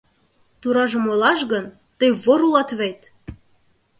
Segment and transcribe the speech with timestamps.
[0.61, 1.65] Туражым ойлаш гын,
[1.99, 2.99] тый вор улат вет!